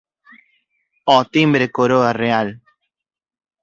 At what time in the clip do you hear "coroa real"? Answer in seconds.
1.75-2.49